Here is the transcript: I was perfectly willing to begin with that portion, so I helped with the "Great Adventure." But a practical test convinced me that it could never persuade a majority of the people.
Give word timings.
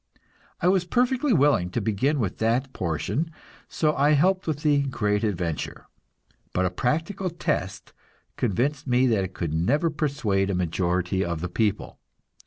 I 0.61 0.67
was 0.67 0.83
perfectly 0.83 1.31
willing 1.31 1.69
to 1.69 1.79
begin 1.79 2.19
with 2.19 2.39
that 2.39 2.73
portion, 2.73 3.29
so 3.69 3.95
I 3.95 4.13
helped 4.13 4.47
with 4.47 4.63
the 4.63 4.81
"Great 4.81 5.23
Adventure." 5.23 5.85
But 6.53 6.65
a 6.65 6.71
practical 6.71 7.29
test 7.29 7.93
convinced 8.35 8.87
me 8.87 9.05
that 9.05 9.23
it 9.23 9.35
could 9.35 9.53
never 9.53 9.91
persuade 9.91 10.49
a 10.49 10.55
majority 10.55 11.23
of 11.23 11.39
the 11.41 11.49
people. 11.49 11.99